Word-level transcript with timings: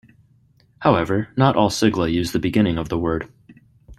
However, 0.79 1.29
not 1.37 1.55
all 1.55 1.69
sigla 1.69 2.11
use 2.11 2.31
the 2.31 2.39
beginning 2.39 2.79
of 2.79 2.89
the 2.89 2.97
word. 2.97 3.31